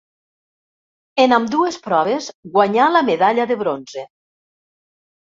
[1.25, 4.05] En ambdues proves guanyà la medalla de bronze.